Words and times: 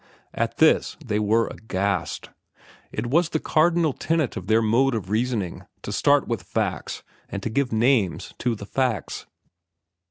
At 0.33 0.57
this 0.57 0.97
they 1.05 1.19
were 1.19 1.45
aghast. 1.45 2.31
It 2.91 3.05
was 3.05 3.29
the 3.29 3.39
cardinal 3.39 3.93
tenet 3.93 4.35
of 4.35 4.47
their 4.47 4.63
mode 4.63 4.95
of 4.95 5.11
reasoning 5.11 5.67
to 5.83 5.91
start 5.91 6.27
with 6.27 6.41
facts 6.41 7.03
and 7.29 7.43
to 7.43 7.51
give 7.51 7.71
names 7.71 8.33
to 8.39 8.55
the 8.55 8.65
facts. 8.65 9.27